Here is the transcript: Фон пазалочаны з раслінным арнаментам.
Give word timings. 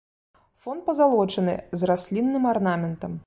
Фон 0.63 0.79
пазалочаны 0.87 1.55
з 1.81 1.91
раслінным 1.91 2.43
арнаментам. 2.55 3.11